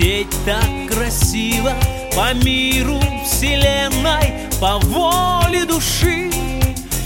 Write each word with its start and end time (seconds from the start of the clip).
лететь 0.00 0.28
так 0.44 0.64
красиво 0.88 1.72
По 2.14 2.32
миру 2.34 3.00
вселенной, 3.24 4.48
по 4.60 4.78
воле 4.78 5.64
души. 5.64 6.30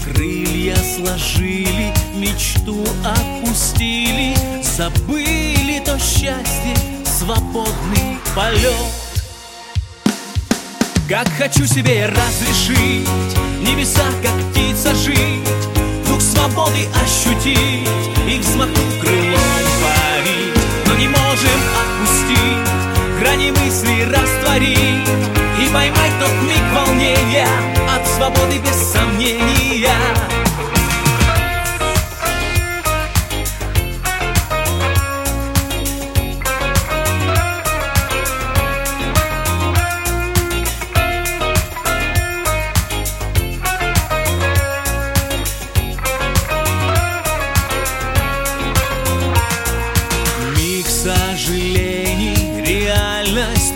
Крылья 0.04 0.76
сложили, 0.76 1.92
мечту 2.14 2.84
отпустили 3.04 4.34
Забыли 4.62 5.82
то 5.84 5.98
счастье, 5.98 6.76
свободный 7.04 8.18
полет. 8.34 8.74
Как 11.08 11.28
хочу 11.36 11.66
себе 11.66 12.06
разрешить 12.06 13.06
Небеса, 13.60 14.04
как 14.22 14.32
птица 14.50 14.94
жить 14.94 15.46
Дух 16.08 16.22
свободы 16.22 16.88
ощутить 17.02 17.86
И 18.26 18.38
взмахнув 18.38 19.00
крылом 19.02 19.23
поймать 25.74 26.12
тот 26.20 26.30
миг 26.42 26.62
волнения 26.72 27.48
От 27.92 28.06
свободы 28.06 28.58
без 28.60 28.76
сомнения. 28.92 29.90
Миг 50.56 50.86
реальность 50.86 51.83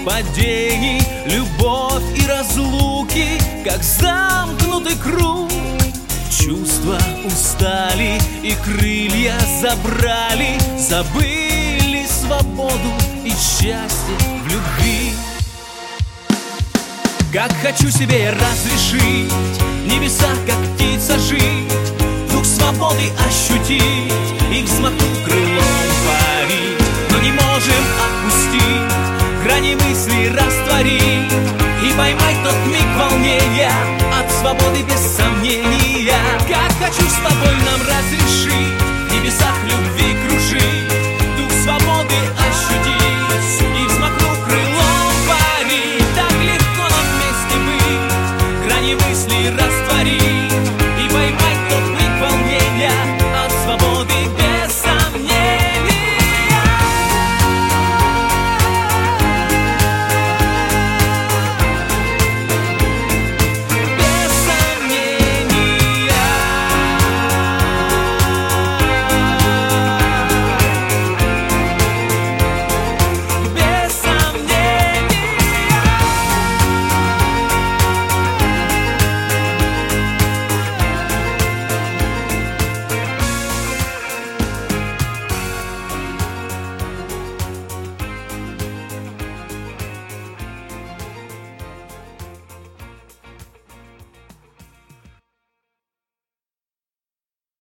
падений 0.09 1.03
Любовь 1.27 2.03
и 2.17 2.27
разлуки, 2.27 3.39
как 3.65 3.83
замкнутый 3.83 4.97
круг. 4.97 5.51
Чувства 6.31 6.99
устали 7.27 8.19
и 8.43 8.55
крылья 8.65 9.39
забрали 9.61 10.59
Забыли 10.79 12.07
свободу 12.07 12.93
и 13.25 13.31
счастье 13.31 14.17
в 14.45 14.47
любви. 14.47 15.13
Как 17.31 17.53
хочу 17.61 17.91
себе 17.91 18.31
разрешить 18.31 19.33
поймать 31.99 32.37
тот 32.45 32.55
миг 32.67 32.87
волнения 32.97 33.73
От 34.19 34.31
свободы 34.31 34.83
без 34.85 35.01
сомнения 35.17 36.23
Как 36.47 36.73
хочу 36.79 37.03
с 37.03 37.17
тобой 37.17 37.55
нам 37.67 37.81
разрешить 37.83 38.79
В 39.09 39.15
небесах 39.15 39.57
любви 39.65 40.17
кружить 40.23 40.89
Дух 41.37 41.51
свободы 41.65 42.15
ощутить 42.39 42.99
И 43.61 43.87
взмахну 43.87 44.29
крылом 44.47 45.13
парить. 45.29 46.15
Так 46.15 46.33
легко 46.41 46.85
нам 46.95 47.07
вместе 47.13 47.57
быть 47.67 48.67
Грани 48.67 48.95
мыслей 48.95 49.51
раз 49.51 49.78